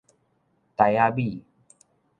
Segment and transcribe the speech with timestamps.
[0.75, 1.45] 秮仔米